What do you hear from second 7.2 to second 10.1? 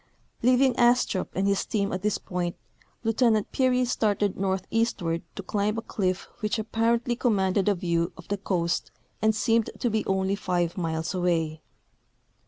manded a view of the coast and seemed to be